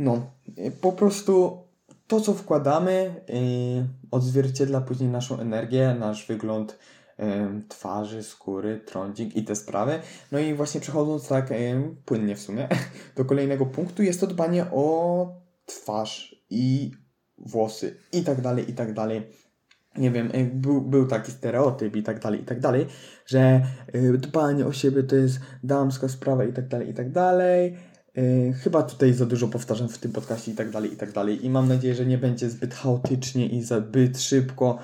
No, 0.00 0.30
yy, 0.56 0.70
po 0.70 0.92
prostu 0.92 1.58
to, 2.06 2.20
co 2.20 2.34
wkładamy, 2.34 3.14
yy, 3.28 3.86
odzwierciedla 4.10 4.80
później 4.80 5.10
naszą 5.10 5.38
energię, 5.38 5.96
nasz 5.98 6.26
wygląd 6.26 6.78
yy, 7.18 7.26
twarzy, 7.68 8.22
skóry, 8.22 8.80
trądzik 8.86 9.36
i 9.36 9.44
te 9.44 9.56
sprawy. 9.56 10.00
No 10.32 10.38
i 10.38 10.54
właśnie 10.54 10.80
przechodząc 10.80 11.28
tak 11.28 11.52
płynnie 12.04 12.36
w 12.36 12.40
sumie 12.40 12.68
do 13.16 13.24
kolejnego 13.24 13.66
punktu, 13.66 14.02
jest 14.02 14.20
to 14.20 14.26
dbanie 14.26 14.66
o 14.72 15.26
twarz 15.66 16.44
i 16.50 16.92
włosy 17.38 17.96
i 18.12 18.22
tak 18.22 18.40
dalej, 18.40 18.70
i 18.70 18.74
tak 18.74 18.94
dalej. 18.94 19.22
Nie 19.96 20.10
wiem, 20.10 20.30
był, 20.52 20.80
był 20.80 21.06
taki 21.06 21.32
stereotyp 21.32 21.96
i 21.96 22.02
tak 22.02 22.20
dalej, 22.20 22.40
i 22.40 22.44
tak 22.44 22.60
dalej, 22.60 22.86
że 23.26 23.62
dbanie 24.18 24.66
o 24.66 24.72
siebie 24.72 25.02
to 25.02 25.16
jest 25.16 25.40
damska 25.64 26.08
sprawa 26.08 26.44
i 26.44 26.52
tak 26.52 26.68
dalej, 26.68 26.90
i 26.90 26.94
tak 26.94 27.12
dalej 27.12 27.76
chyba 28.62 28.82
tutaj 28.82 29.12
za 29.14 29.26
dużo 29.26 29.48
powtarzam 29.48 29.88
w 29.88 29.98
tym 29.98 30.12
podcaście 30.12 30.52
i 30.52 30.54
tak 30.54 30.70
dalej, 30.70 30.92
i 30.92 30.96
tak 30.96 31.12
dalej. 31.12 31.46
I 31.46 31.50
mam 31.50 31.68
nadzieję, 31.68 31.94
że 31.94 32.06
nie 32.06 32.18
będzie 32.18 32.50
zbyt 32.50 32.74
chaotycznie 32.74 33.46
i 33.46 33.62
zbyt 33.62 34.20
szybko 34.20 34.78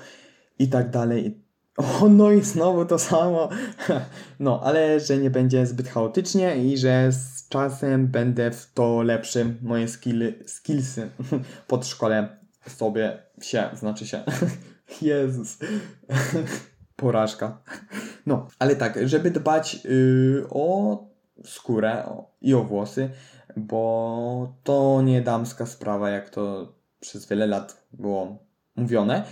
i 0.59 0.67
tak 0.67 0.89
dalej. 0.89 1.41
O, 1.77 2.09
no 2.09 2.31
i 2.31 2.41
znowu 2.41 2.85
to 2.85 2.99
samo. 2.99 3.49
No, 4.39 4.61
ale 4.63 4.99
że 4.99 5.17
nie 5.17 5.29
będzie 5.29 5.65
zbyt 5.65 5.87
chaotycznie 5.87 6.57
i 6.57 6.77
że 6.77 7.11
z 7.11 7.47
czasem 7.49 8.07
będę 8.07 8.51
w 8.51 8.73
to 8.73 9.01
lepszy. 9.01 9.55
Moje 9.61 9.87
skilly, 9.87 10.43
skillsy 10.45 11.09
szkole 11.83 12.37
sobie 12.67 13.17
się, 13.41 13.69
znaczy 13.73 14.07
się. 14.07 14.23
Jezus. 15.01 15.57
Porażka. 16.95 17.61
No, 18.25 18.47
ale 18.59 18.75
tak, 18.75 18.99
żeby 19.07 19.31
dbać 19.31 19.83
yy, 19.83 20.45
o 20.49 20.97
skórę 21.45 22.03
i 22.41 22.53
o 22.53 22.63
włosy, 22.63 23.09
bo 23.57 24.53
to 24.63 25.01
nie 25.01 25.21
damska 25.21 25.65
sprawa, 25.65 26.09
jak 26.09 26.29
to 26.29 26.73
przez 26.99 27.27
wiele 27.27 27.47
lat 27.47 27.87
było 27.93 28.37
mówione. 28.75 29.23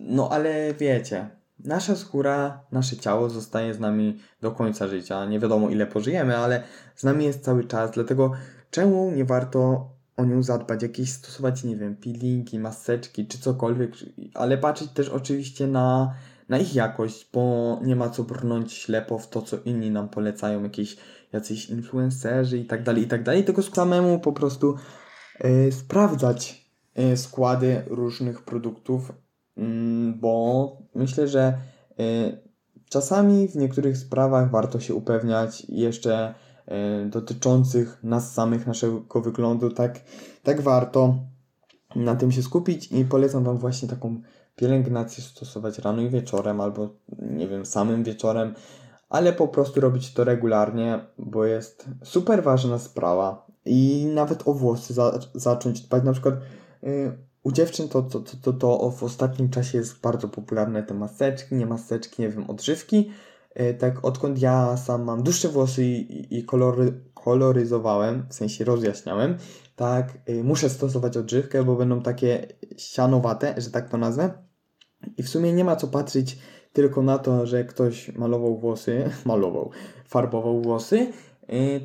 No 0.00 0.28
ale 0.32 0.74
wiecie, 0.74 1.30
nasza 1.58 1.96
skóra, 1.96 2.64
nasze 2.72 2.96
ciało 2.96 3.30
zostaje 3.30 3.74
z 3.74 3.80
nami 3.80 4.18
do 4.40 4.52
końca 4.52 4.88
życia. 4.88 5.24
Nie 5.24 5.40
wiadomo 5.40 5.68
ile 5.70 5.86
pożyjemy, 5.86 6.36
ale 6.36 6.62
z 6.94 7.04
nami 7.04 7.24
jest 7.24 7.44
cały 7.44 7.64
czas, 7.64 7.90
dlatego 7.90 8.32
czemu 8.70 9.10
nie 9.10 9.24
warto 9.24 9.90
o 10.16 10.24
nią 10.24 10.42
zadbać, 10.42 10.82
jakieś 10.82 11.12
stosować, 11.12 11.64
nie 11.64 11.76
wiem, 11.76 11.96
peelingi, 11.96 12.58
maseczki 12.58 13.26
czy 13.26 13.38
cokolwiek, 13.38 13.92
ale 14.34 14.58
patrzeć 14.58 14.90
też 14.90 15.08
oczywiście 15.08 15.66
na, 15.66 16.14
na 16.48 16.58
ich 16.58 16.74
jakość, 16.74 17.30
bo 17.32 17.78
nie 17.82 17.96
ma 17.96 18.10
co 18.10 18.24
brnąć 18.24 18.72
ślepo 18.72 19.18
w 19.18 19.28
to, 19.28 19.42
co 19.42 19.56
inni 19.64 19.90
nam 19.90 20.08
polecają, 20.08 20.62
jakieś 20.62 20.96
jacyś 21.32 21.70
influencerzy 21.70 22.58
i 22.58 22.64
tak 22.64 22.82
dalej, 22.82 23.02
i 23.02 23.08
tak 23.08 23.22
dalej, 23.22 23.44
tylko 23.44 23.62
samemu 23.62 24.18
po 24.18 24.32
prostu 24.32 24.74
yy, 25.44 25.72
sprawdzać 25.72 26.70
yy, 26.96 27.16
składy 27.16 27.82
różnych 27.86 28.42
produktów, 28.42 29.12
yy, 29.56 29.64
bo 30.16 30.76
myślę, 30.94 31.28
że 31.28 31.58
czasami 32.88 33.48
w 33.48 33.56
niektórych 33.56 33.96
sprawach 33.96 34.50
warto 34.50 34.80
się 34.80 34.94
upewniać 34.94 35.66
jeszcze 35.68 36.34
dotyczących 37.06 37.98
nas 38.02 38.34
samych, 38.34 38.66
naszego 38.66 39.20
wyglądu, 39.20 39.70
tak, 39.70 40.00
tak 40.42 40.60
warto 40.60 41.18
na 41.94 42.16
tym 42.16 42.32
się 42.32 42.42
skupić 42.42 42.92
i 42.92 43.04
polecam 43.04 43.44
Wam 43.44 43.58
właśnie 43.58 43.88
taką 43.88 44.20
pielęgnację 44.56 45.24
stosować 45.24 45.78
rano 45.78 46.02
i 46.02 46.10
wieczorem, 46.10 46.60
albo 46.60 46.88
nie 47.18 47.48
wiem, 47.48 47.66
samym 47.66 48.04
wieczorem, 48.04 48.54
ale 49.08 49.32
po 49.32 49.48
prostu 49.48 49.80
robić 49.80 50.12
to 50.12 50.24
regularnie, 50.24 51.00
bo 51.18 51.44
jest 51.44 51.88
super 52.04 52.42
ważna 52.42 52.78
sprawa 52.78 53.46
i 53.64 54.06
nawet 54.14 54.48
o 54.48 54.54
włosy 54.54 54.94
za, 54.94 55.18
zacząć 55.34 55.80
dbać. 55.80 56.04
Na 56.04 56.12
przykład 56.12 56.34
yy, 56.82 57.18
u 57.42 57.52
dziewczyn 57.52 57.88
to, 57.88 58.02
to, 58.02 58.20
to, 58.20 58.36
to, 58.42 58.52
to 58.52 58.90
w 58.90 59.02
ostatnim 59.02 59.50
czasie 59.50 59.78
jest 59.78 60.00
bardzo 60.00 60.28
popularne 60.28 60.82
te 60.82 60.94
maseczki, 60.94 61.54
nie 61.54 61.66
maseczki, 61.66 62.22
nie 62.22 62.28
wiem, 62.28 62.50
odżywki. 62.50 63.10
Yy, 63.56 63.74
tak 63.74 64.04
odkąd 64.04 64.38
ja 64.38 64.76
sam 64.76 65.04
mam 65.04 65.22
dłuższe 65.22 65.48
włosy 65.48 65.84
i, 65.84 66.38
i 66.38 66.44
kolory, 66.44 67.00
koloryzowałem, 67.26 68.26
w 68.28 68.34
sensie 68.34 68.64
rozjaśniałem, 68.64 69.36
tak 69.76 70.18
yy, 70.28 70.44
muszę 70.44 70.70
stosować 70.70 71.16
odżywkę, 71.16 71.64
bo 71.64 71.76
będą 71.76 72.02
takie 72.02 72.46
sianowate, 72.76 73.54
że 73.56 73.70
tak 73.70 73.88
to 73.88 73.98
nazwę. 73.98 74.30
I 75.16 75.22
w 75.22 75.28
sumie 75.28 75.52
nie 75.52 75.64
ma 75.64 75.76
co 75.76 75.86
patrzeć 75.86 76.38
tylko 76.72 77.02
na 77.02 77.18
to, 77.18 77.46
że 77.46 77.64
ktoś 77.64 78.12
malował 78.14 78.58
włosy, 78.58 79.10
malował, 79.24 79.70
farbował 80.04 80.62
włosy, 80.62 81.12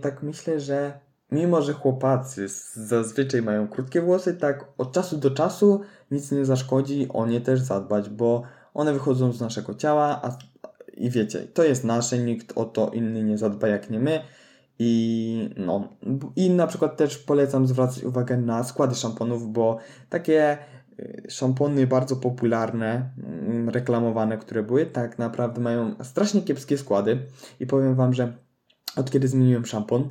tak 0.01 0.23
myślę, 0.23 0.59
że 0.59 0.99
mimo, 1.31 1.61
że 1.61 1.73
chłopacy 1.73 2.47
zazwyczaj 2.73 3.41
mają 3.41 3.67
krótkie 3.67 4.01
włosy, 4.01 4.33
tak 4.33 4.65
od 4.77 4.91
czasu 4.91 5.17
do 5.17 5.31
czasu 5.31 5.81
nic 6.11 6.31
nie 6.31 6.45
zaszkodzi 6.45 7.07
o 7.13 7.25
nie 7.25 7.41
też 7.41 7.61
zadbać, 7.61 8.09
bo 8.09 8.43
one 8.73 8.93
wychodzą 8.93 9.33
z 9.33 9.41
naszego 9.41 9.75
ciała, 9.75 10.19
a 10.23 10.37
i 10.93 11.09
wiecie, 11.09 11.39
to 11.39 11.63
jest 11.63 11.83
nasze, 11.83 12.17
nikt 12.17 12.57
o 12.57 12.65
to 12.65 12.89
inny 12.89 13.23
nie 13.23 13.37
zadba 13.37 13.67
jak 13.67 13.89
nie 13.89 13.99
my. 13.99 14.21
I 14.83 15.49
no, 15.57 15.87
i 16.35 16.49
na 16.49 16.67
przykład 16.67 16.97
też 16.97 17.17
polecam 17.17 17.67
zwracać 17.67 18.03
uwagę 18.03 18.37
na 18.37 18.63
składy 18.63 18.95
szamponów, 18.95 19.53
bo 19.53 19.77
takie 20.09 20.57
szampony 21.29 21.87
bardzo 21.87 22.15
popularne, 22.15 23.09
mm, 23.17 23.69
reklamowane, 23.69 24.37
które 24.37 24.63
były, 24.63 24.85
tak 24.85 25.19
naprawdę 25.19 25.61
mają 25.61 25.95
strasznie 26.03 26.41
kiepskie 26.41 26.77
składy 26.77 27.19
i 27.59 27.67
powiem 27.67 27.95
Wam, 27.95 28.13
że 28.13 28.33
od 28.95 29.11
kiedy 29.11 29.27
zmieniłem 29.27 29.65
szampon 29.65 30.09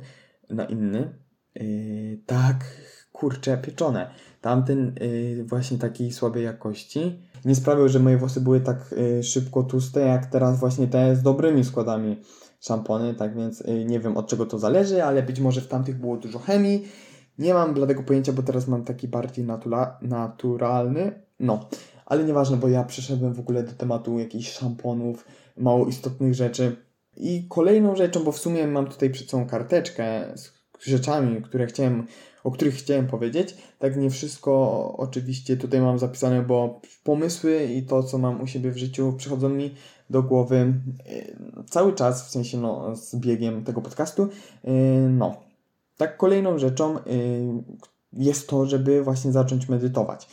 na 0.49 0.65
inny, 0.65 1.13
yy, 1.55 2.17
tak, 2.25 2.65
kurczę, 3.11 3.57
pieczone. 3.57 4.11
Tamten 4.41 4.95
yy, 5.01 5.43
właśnie 5.43 5.77
takiej 5.77 6.11
słabej 6.11 6.43
jakości 6.43 7.19
nie 7.45 7.55
sprawiał, 7.55 7.89
że 7.89 7.99
moje 7.99 8.17
włosy 8.17 8.41
były 8.41 8.59
tak 8.59 8.95
yy, 8.97 9.23
szybko 9.23 9.63
tłuste, 9.63 9.99
jak 9.99 10.25
teraz 10.25 10.59
właśnie 10.59 10.87
te 10.87 11.15
z 11.15 11.21
dobrymi 11.21 11.63
składami 11.63 12.21
szampony, 12.61 13.13
tak 13.13 13.35
więc 13.35 13.59
yy, 13.59 13.85
nie 13.85 13.99
wiem 13.99 14.17
od 14.17 14.27
czego 14.27 14.45
to 14.45 14.59
zależy, 14.59 15.03
ale 15.03 15.23
być 15.23 15.39
może 15.39 15.61
w 15.61 15.67
tamtych 15.67 15.99
było 15.99 16.17
dużo 16.17 16.39
chemii, 16.39 16.87
nie 17.39 17.53
mam 17.53 17.73
bladego 17.73 18.03
pojęcia, 18.03 18.33
bo 18.33 18.43
teraz 18.43 18.67
mam 18.67 18.83
taki 18.83 19.07
bardziej 19.07 19.45
natura 19.45 19.97
naturalny. 20.01 21.21
No, 21.39 21.69
ale 22.05 22.23
nieważne, 22.23 22.57
bo 22.57 22.67
ja 22.67 22.83
przeszedłem 22.83 23.33
w 23.33 23.39
ogóle 23.39 23.63
do 23.63 23.71
tematu 23.71 24.19
jakichś 24.19 24.51
szamponów, 24.51 25.25
mało 25.57 25.87
istotnych 25.87 26.33
rzeczy. 26.33 26.75
I 27.17 27.45
kolejną 27.49 27.95
rzeczą, 27.95 28.23
bo 28.23 28.31
w 28.31 28.39
sumie 28.39 28.67
mam 28.67 28.87
tutaj 28.87 29.09
przed 29.09 29.29
sobą 29.29 29.47
karteczkę 29.47 30.33
z 30.35 30.51
rzeczami, 30.79 31.41
które 31.41 31.67
chciałem, 31.67 32.07
o 32.43 32.51
których 32.51 32.75
chciałem 32.75 33.07
powiedzieć. 33.07 33.55
Tak 33.79 33.97
nie 33.97 34.09
wszystko 34.09 34.93
oczywiście 34.97 35.57
tutaj 35.57 35.81
mam 35.81 35.99
zapisane, 35.99 36.41
bo 36.41 36.81
pomysły 37.03 37.63
i 37.63 37.83
to, 37.83 38.03
co 38.03 38.17
mam 38.17 38.41
u 38.41 38.47
siebie 38.47 38.71
w 38.71 38.77
życiu, 38.77 39.13
przychodzą 39.17 39.49
mi 39.49 39.75
do 40.11 40.23
głowy 40.23 40.73
yy, 41.05 41.63
cały 41.69 41.93
czas, 41.93 42.27
w 42.27 42.29
sensie 42.29 42.57
no, 42.57 42.95
z 42.95 43.15
biegiem 43.15 43.63
tego 43.63 43.81
podcastu. 43.81 44.29
Yy, 44.63 44.73
no, 45.09 45.35
tak, 45.97 46.17
kolejną 46.17 46.57
rzeczą 46.57 46.97
y, 46.97 47.01
jest 48.13 48.49
to, 48.49 48.65
żeby 48.65 49.03
właśnie 49.03 49.31
zacząć 49.31 49.69
medytować. 49.69 50.27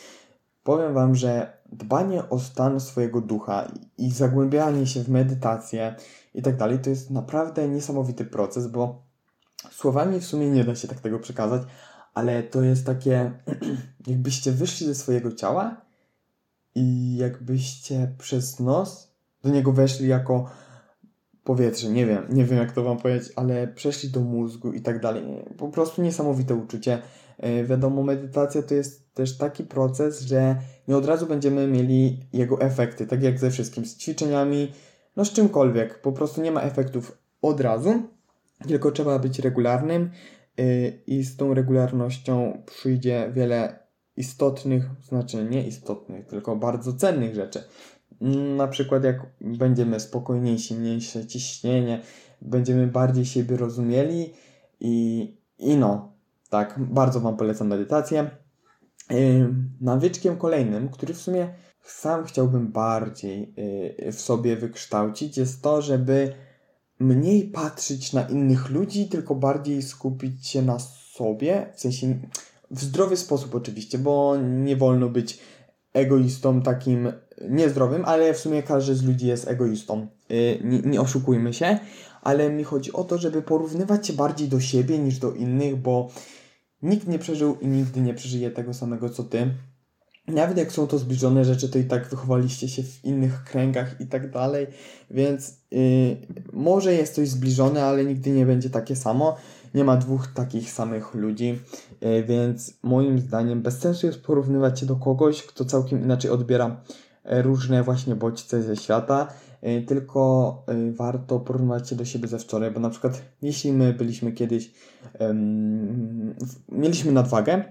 Powiem 0.63 0.95
Wam, 0.95 1.15
że 1.15 1.59
dbanie 1.73 2.29
o 2.29 2.39
stan 2.41 2.81
swojego 2.81 3.21
ducha 3.21 3.73
i 3.99 4.11
zagłębianie 4.11 4.87
się 4.87 5.05
w 5.05 5.09
medytację 5.09 5.95
i 6.35 6.43
tak 6.43 6.57
dalej, 6.57 6.79
to 6.79 6.91
jest 6.91 7.11
naprawdę 7.11 7.69
niesamowity 7.69 8.25
proces, 8.25 8.67
bo 8.67 9.03
słowami 9.71 10.21
w 10.21 10.25
sumie 10.25 10.51
nie 10.51 10.65
da 10.65 10.75
się 10.75 10.89
tak 10.89 11.01
tego 11.01 11.19
przekazać, 11.19 11.63
ale 12.15 12.43
to 12.43 12.63
jest 12.63 12.87
takie, 12.87 13.33
jakbyście 14.07 14.53
wyszli 14.53 14.87
ze 14.87 14.95
swojego 14.95 15.33
ciała 15.33 15.81
i 16.75 17.17
jakbyście 17.17 18.15
przez 18.19 18.61
nos 18.61 19.08
do 19.45 19.51
niego 19.51 19.73
weszli 19.73 20.09
jako 20.09 20.51
powietrze, 21.45 21.91
nie 21.91 22.07
wiem, 22.07 22.27
nie 22.31 22.45
wiem 22.45 22.59
jak 22.59 22.73
to 22.73 22.83
wam 22.83 22.99
powiedzieć, 22.99 23.33
ale 23.37 23.69
przeszli 23.69 24.11
do 24.11 24.21
mózgu 24.21 24.73
i 24.73 24.81
tak 24.81 25.01
dalej. 25.01 25.23
Po 25.59 25.69
prostu 25.69 26.03
niesamowite 26.03 26.55
uczucie. 26.55 27.03
E, 27.39 27.65
wiadomo, 27.65 28.03
medytacja 28.03 28.63
to 28.63 28.75
jest 28.75 29.15
też 29.15 29.39
taki 29.39 29.65
proces, 29.65 30.21
że 30.21 30.57
nie 30.89 30.97
od 30.97 31.07
razu 31.07 31.27
będziemy 31.27 31.67
mieli 31.67 32.21
jego 32.33 32.61
efekty, 32.61 33.07
tak 33.07 33.23
jak 33.23 33.39
ze 33.39 33.51
wszystkim, 33.51 33.85
z 33.85 33.97
ćwiczeniami, 33.97 34.73
no 35.17 35.25
z 35.25 35.33
czymkolwiek. 35.33 36.01
Po 36.01 36.13
prostu 36.13 36.43
nie 36.43 36.53
ma 36.53 36.61
efektów 36.61 37.19
od 37.43 37.61
razu, 37.61 38.03
tylko 38.69 38.93
trzeba 38.93 39.19
być 39.19 39.39
regularnym 39.39 40.11
e, 40.59 40.89
i 40.89 41.23
z 41.23 41.37
tą 41.37 41.55
regularnością 41.55 42.63
przyjdzie 42.67 43.31
wiele 43.35 43.79
istotnych, 44.17 44.85
znaczy 45.09 45.45
nie 45.51 45.67
istotnych, 45.67 46.27
tylko 46.27 46.57
bardzo 46.57 46.93
cennych 46.93 47.35
rzeczy. 47.35 47.63
Na 48.57 48.69
przykład 48.69 49.05
jak 49.05 49.27
będziemy 49.41 50.01
spokojniejsi, 50.01 50.75
mniejsze 50.75 51.27
ciśnienie, 51.27 52.03
będziemy 52.43 52.87
bardziej 52.87 53.27
siebie 53.27 53.57
rozumieli 53.57 54.33
i, 54.81 55.37
i 55.59 55.77
no, 55.77 56.13
tak, 56.51 56.79
bardzo 56.79 57.21
Wam 57.21 57.37
polecam 57.37 57.69
medytację. 57.69 58.31
Yy, 59.11 59.55
nawyczkiem 59.81 60.37
kolejnym, 60.37 60.89
który 60.89 61.15
w 61.15 61.21
sumie 61.21 61.55
sam 61.83 62.25
chciałbym 62.25 62.73
bardziej 62.73 63.55
yy, 64.01 64.13
w 64.13 64.21
sobie 64.21 64.57
wykształcić, 64.57 65.37
jest 65.37 65.63
to, 65.63 65.83
żeby 65.83 66.35
mniej 67.01 67.49
patrzeć 67.49 68.13
na 68.13 68.29
innych 68.29 68.71
ludzi, 68.71 69.09
tylko 69.09 69.35
bardziej 69.35 69.83
skupić 69.83 70.47
się 70.47 70.63
na 70.63 70.79
sobie, 70.79 71.73
w 71.75 71.81
sensie 71.81 72.19
w 72.71 72.83
zdrowy 72.83 73.17
sposób 73.17 73.55
oczywiście, 73.55 73.99
bo 73.99 74.37
nie 74.37 74.77
wolno 74.77 75.09
być 75.09 75.39
egoistą 75.93 76.63
takim 76.63 77.13
niezdrowym, 77.49 78.05
ale 78.05 78.35
w 78.35 78.39
sumie 78.39 78.63
każdy 78.63 78.95
z 78.95 79.05
ludzi 79.05 79.27
jest 79.27 79.49
egoistą. 79.49 80.07
Yy, 80.29 80.59
nie, 80.65 80.79
nie 80.79 81.01
oszukujmy 81.01 81.55
się, 81.55 81.79
ale 82.23 82.51
mi 82.51 82.65
chodzi 82.65 82.93
o 82.93 83.05
to, 83.05 83.19
żeby 83.19 83.43
porównywać 83.43 84.07
się 84.07 84.13
bardziej 84.13 84.49
do 84.49 84.61
siebie 84.61 84.99
niż 84.99 85.19
do 85.19 85.33
innych, 85.33 85.77
bo 85.77 86.09
nikt 86.83 87.09
nie 87.09 87.19
przeżył 87.19 87.57
i 87.61 87.67
nigdy 87.67 88.01
nie 88.01 88.15
przeżyje 88.15 88.51
tego 88.51 88.75
samego 88.75 89.11
co 89.11 89.25
ty. 89.25 89.51
Nawet 90.27 90.59
jak 90.59 90.73
są 90.73 90.87
to 90.87 90.99
zbliżone 90.99 91.45
rzeczy, 91.45 91.69
to 91.69 91.79
i 91.79 91.85
tak 91.85 92.09
wychowaliście 92.09 92.69
się 92.69 92.83
w 92.83 93.05
innych 93.05 93.45
kręgach 93.45 94.01
i 94.01 94.07
tak 94.07 94.31
dalej, 94.31 94.67
więc 95.11 95.57
yy, 95.71 95.81
może 96.53 96.95
jest 96.95 97.15
coś 97.15 97.29
zbliżone, 97.29 97.85
ale 97.85 98.05
nigdy 98.05 98.31
nie 98.31 98.47
będzie 98.47 98.71
takie 98.71 98.97
samo. 98.97 99.37
nie 99.75 99.85
ma 99.85 99.97
dwóch 99.97 100.27
takich 100.27 100.71
samych 100.71 101.15
ludzi, 101.15 101.59
e, 102.01 102.23
więc 102.23 102.75
moim 102.83 103.19
zdaniem 103.19 103.63
bez 103.63 103.79
sensu 103.79 104.07
jest 104.07 104.23
porównywać 104.23 104.81
się 104.81 104.87
do 104.87 104.97
kogoś, 104.97 105.43
kto 105.43 105.65
całkiem 105.65 106.03
inaczej 106.03 106.31
odbiera 106.31 106.81
różne 107.29 107.83
właśnie 107.83 108.15
bodźce 108.15 108.63
ze 108.63 108.77
świata, 108.77 109.29
e, 109.63 109.83
tylko 109.83 110.53
warto 110.97 111.41
porównywać 111.41 111.89
się 111.89 111.97
do 111.97 112.05
siebie 112.05 112.29
ze 112.29 112.39
wczoraj, 112.39 112.71
bo 112.71 112.81
na 112.81 112.91
przykład 112.91 113.23
jeśli 113.43 113.73
my 113.73 113.93
byliśmy 113.93 114.33
kiedyś, 114.33 114.73
um, 115.21 116.35
mieliśmy 116.69 117.13
nadwagę, 117.13 117.65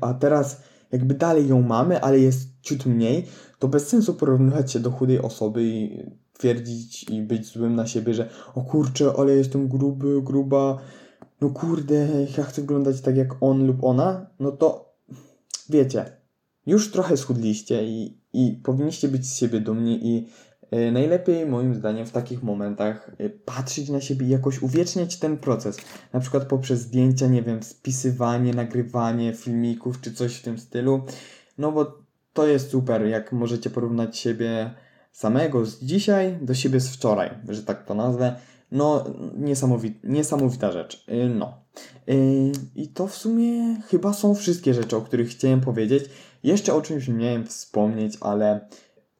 a 0.00 0.14
teraz 0.14 0.62
jakby 0.92 1.14
dalej 1.14 1.48
ją 1.48 1.62
mamy, 1.62 2.00
ale 2.00 2.18
jest 2.18 2.60
ciut 2.62 2.86
mniej, 2.86 3.26
to 3.58 3.68
bez 3.68 3.88
sensu 3.88 4.14
porównywać 4.14 4.72
się 4.72 4.80
do 4.80 4.90
chudej 4.90 5.20
osoby 5.20 5.64
i 5.64 6.06
twierdzić 6.32 7.10
i 7.10 7.22
być 7.22 7.46
złym 7.46 7.74
na 7.74 7.86
siebie, 7.86 8.14
że 8.14 8.28
o 8.54 8.60
kurczę, 8.60 9.12
ale 9.18 9.32
jestem 9.32 9.68
gruby, 9.68 10.22
gruba, 10.22 10.78
no 11.40 11.50
kurde, 11.50 12.08
ja 12.38 12.44
chcę 12.44 12.60
wyglądać 12.60 13.00
tak 13.00 13.16
jak 13.16 13.42
on 13.42 13.66
lub 13.66 13.84
ona, 13.84 14.26
no 14.40 14.52
to 14.52 14.94
wiecie, 15.68 16.19
już 16.66 16.90
trochę 16.90 17.16
schudliście 17.16 17.84
i, 17.84 18.18
i 18.32 18.60
powinniście 18.64 19.08
być 19.08 19.26
z 19.26 19.36
siebie 19.36 19.60
dumni 19.60 20.06
i 20.06 20.28
y, 20.76 20.92
najlepiej 20.92 21.46
moim 21.46 21.74
zdaniem 21.74 22.06
w 22.06 22.12
takich 22.12 22.42
momentach 22.42 23.10
y, 23.20 23.30
patrzeć 23.30 23.88
na 23.88 24.00
siebie 24.00 24.26
i 24.26 24.30
jakoś 24.30 24.62
uwieczniać 24.62 25.16
ten 25.16 25.36
proces. 25.36 25.76
Na 26.12 26.20
przykład 26.20 26.44
poprzez 26.44 26.80
zdjęcia, 26.80 27.26
nie 27.26 27.42
wiem, 27.42 27.62
spisywanie, 27.62 28.54
nagrywanie 28.54 29.32
filmików 29.32 30.00
czy 30.00 30.12
coś 30.12 30.36
w 30.36 30.42
tym 30.42 30.58
stylu. 30.58 31.02
No 31.58 31.72
bo 31.72 31.98
to 32.32 32.46
jest 32.46 32.70
super, 32.70 33.06
jak 33.06 33.32
możecie 33.32 33.70
porównać 33.70 34.18
siebie 34.18 34.74
samego 35.12 35.66
z 35.66 35.84
dzisiaj 35.84 36.38
do 36.42 36.54
siebie 36.54 36.80
z 36.80 36.88
wczoraj, 36.88 37.30
że 37.48 37.62
tak 37.62 37.84
to 37.84 37.94
nazwę. 37.94 38.36
No, 38.72 39.04
niesamowita, 39.36 39.98
niesamowita 40.04 40.72
rzecz. 40.72 41.04
Y, 41.08 41.28
no. 41.28 41.60
I 42.74 42.88
to 42.88 43.06
w 43.06 43.14
sumie 43.14 43.76
chyba 43.88 44.12
są 44.12 44.34
wszystkie 44.34 44.74
rzeczy, 44.74 44.96
o 44.96 45.00
których 45.00 45.28
chciałem 45.28 45.60
powiedzieć. 45.60 46.04
Jeszcze 46.42 46.74
o 46.74 46.82
czymś 46.82 47.08
miałem 47.08 47.46
wspomnieć, 47.46 48.18
ale 48.20 48.68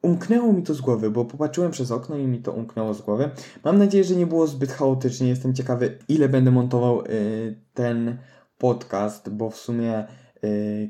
umknęło 0.03 0.53
mi 0.53 0.63
to 0.63 0.75
z 0.75 0.81
głowy, 0.81 1.11
bo 1.11 1.25
popatrzyłem 1.25 1.71
przez 1.71 1.91
okno 1.91 2.17
i 2.17 2.27
mi 2.27 2.43
to 2.43 2.53
umknęło 2.53 2.95
z 2.95 3.03
głowy. 3.03 3.31
Mam 3.65 3.79
nadzieję, 3.79 4.05
że 4.05 4.17
nie 4.17 4.27
było 4.27 4.47
zbyt 4.47 4.73
chaotycznie. 4.73 5.29
Jestem 5.29 5.55
ciekawy, 5.55 5.99
ile 6.09 6.29
będę 6.29 6.51
montował 6.51 7.05
y, 7.05 7.61
ten 7.75 8.19
podcast, 8.59 9.31
bo 9.31 9.51
w 9.51 9.57
sumie 9.57 10.05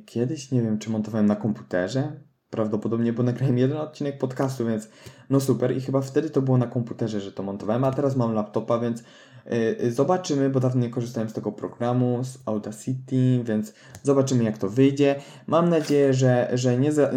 kiedyś 0.07 0.53
nie 0.53 0.63
wiem, 0.63 0.79
czy 0.79 0.91
montowałem 0.91 1.27
na 1.27 1.37
komputerze, 1.37 2.13
prawdopodobnie, 2.51 3.13
bo 3.13 3.23
nagrałem 3.23 3.59
jeden 3.59 3.77
odcinek 3.77 4.19
podcastu, 4.19 4.67
więc 4.67 4.89
no 5.31 5.41
super. 5.41 5.77
I 5.77 5.81
chyba 5.81 6.01
wtedy 6.01 6.31
to 6.31 6.43
było 6.43 6.59
na 6.59 6.67
komputerze, 6.67 7.21
że 7.21 7.33
to 7.33 7.43
montowałem, 7.43 7.85
a 7.85 7.91
teraz 7.91 8.17
mam 8.17 8.35
laptopa, 8.35 8.79
więc 8.79 9.05
zobaczymy, 9.91 10.51
bo 10.51 10.61
dawno 10.61 10.81
nie 10.81 10.91
korzystałem 10.91 11.29
z 11.29 11.33
tego 11.33 11.53
programu, 11.53 12.25
z 12.25 12.39
Audacity, 12.47 13.41
więc 13.45 13.73
zobaczymy 14.03 14.45
jak 14.45 14.59
to 14.59 14.69
wyjdzie. 14.69 15.15
Mam 15.47 15.69
nadzieję, 15.69 16.15
że, 16.15 16.51
że 16.55 16.79
nie, 16.79 16.93
za, 16.93 17.11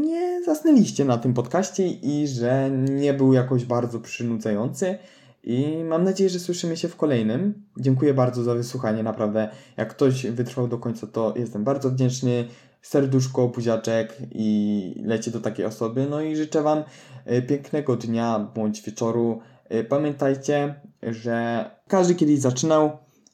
nie 0.00 0.44
zasnęliście 0.44 1.04
na 1.04 1.18
tym 1.18 1.34
podcaście 1.34 1.88
i 1.88 2.28
że 2.28 2.70
nie 2.70 3.14
był 3.14 3.32
jakoś 3.32 3.64
bardzo 3.64 4.00
przynudzający. 4.00 4.98
I 5.46 5.84
mam 5.84 6.04
nadzieję, 6.04 6.30
że 6.30 6.38
słyszymy 6.38 6.76
się 6.76 6.88
w 6.88 6.96
kolejnym. 6.96 7.54
Dziękuję 7.80 8.14
bardzo 8.14 8.42
za 8.42 8.54
wysłuchanie, 8.54 9.02
naprawdę. 9.02 9.48
Jak 9.76 9.90
ktoś 9.90 10.26
wytrwał 10.26 10.68
do 10.68 10.78
końca, 10.78 11.06
to 11.06 11.34
jestem 11.36 11.64
bardzo 11.64 11.90
wdzięczny 11.90 12.44
serduszko, 12.82 13.48
buziaczek 13.48 14.16
i 14.32 15.02
leci 15.04 15.30
do 15.30 15.40
takiej 15.40 15.64
osoby. 15.64 16.06
No 16.10 16.20
i 16.20 16.36
życzę 16.36 16.62
Wam 16.62 16.82
e, 17.24 17.42
pięknego 17.42 17.96
dnia 17.96 18.50
bądź 18.54 18.82
wieczoru. 18.82 19.40
E, 19.68 19.84
pamiętajcie, 19.84 20.74
że 21.02 21.64
każdy 21.88 22.14
kiedyś 22.14 22.38
zaczynał. 22.38 22.84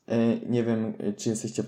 E, 0.09 0.37
nie 0.49 0.65
wiem, 0.65 0.93
czy 1.17 1.29
jesteście 1.29 1.65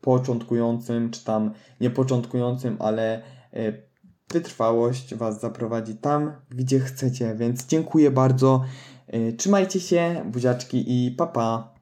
początkującym, 0.00 1.10
czy 1.10 1.24
tam 1.24 1.52
niepoczątkującym, 1.80 2.76
ale 2.78 3.22
wytrwałość 4.32 5.14
Was 5.14 5.40
zaprowadzi 5.40 5.94
tam, 5.94 6.32
gdzie 6.50 6.80
chcecie. 6.80 7.34
Więc 7.34 7.66
dziękuję 7.66 8.10
bardzo. 8.10 8.64
Trzymajcie 9.36 9.80
się, 9.80 10.22
buziaczki 10.32 10.84
i 10.86 11.10
papa. 11.10 11.77